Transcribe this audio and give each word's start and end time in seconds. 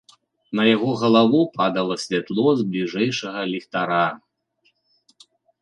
На 0.59 0.63
яго 0.75 0.91
галаву 1.01 1.41
падала 1.59 1.95
святло 2.05 2.47
з 2.63 2.67
бліжэйшага 2.71 3.41
ліхтара. 3.53 4.03